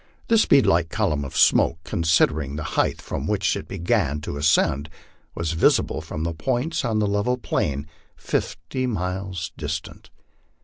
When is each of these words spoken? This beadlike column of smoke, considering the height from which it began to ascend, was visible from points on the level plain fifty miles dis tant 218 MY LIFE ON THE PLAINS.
This 0.29 0.47
beadlike 0.47 0.89
column 0.89 1.23
of 1.23 1.37
smoke, 1.37 1.77
considering 1.83 2.55
the 2.55 2.63
height 2.73 2.99
from 2.99 3.27
which 3.27 3.55
it 3.55 3.67
began 3.67 4.19
to 4.21 4.35
ascend, 4.35 4.89
was 5.35 5.51
visible 5.51 6.01
from 6.01 6.23
points 6.37 6.83
on 6.83 6.97
the 6.97 7.05
level 7.05 7.37
plain 7.37 7.85
fifty 8.15 8.87
miles 8.87 9.51
dis 9.57 9.79
tant 9.79 10.05
218 10.05 10.09
MY 10.09 10.09
LIFE 10.09 10.09
ON 10.09 10.09
THE 10.09 10.09
PLAINS. 10.09 10.09